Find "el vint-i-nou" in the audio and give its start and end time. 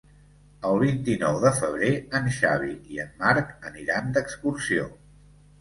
0.69-1.37